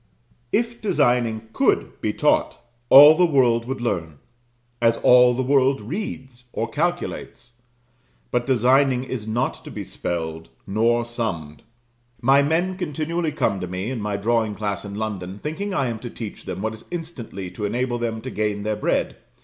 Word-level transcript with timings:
If 0.51 0.81
designing 0.81 1.49
could 1.53 2.01
be 2.01 2.11
taught, 2.11 2.57
all 2.89 3.13
the 3.13 3.23
world 3.27 3.65
would 3.65 3.81
learn: 3.81 4.17
as 4.81 4.97
all 4.97 5.35
the 5.35 5.43
world 5.43 5.79
reads 5.79 6.45
or 6.53 6.67
calculates. 6.67 7.51
But 8.31 8.47
designing 8.47 9.03
is 9.03 9.27
not 9.27 9.63
to 9.63 9.69
be 9.69 9.83
spelled, 9.83 10.49
nor 10.65 11.05
summed. 11.05 11.61
My 12.19 12.41
men 12.41 12.77
continually 12.79 13.31
come 13.31 13.59
to 13.59 13.67
me, 13.67 13.91
in 13.91 14.01
my 14.01 14.17
drawing 14.17 14.55
class 14.55 14.83
in 14.83 14.95
London, 14.95 15.37
thinking 15.37 15.71
I 15.71 15.85
am 15.85 15.99
to 15.99 16.09
teach 16.09 16.45
them 16.45 16.63
what 16.63 16.73
is 16.73 16.85
instantly 16.89 17.51
to 17.51 17.65
enable 17.65 17.99
them 17.99 18.21
to 18.21 18.31
gain 18.31 18.63
their 18.63 18.75
bread. 18.75 19.17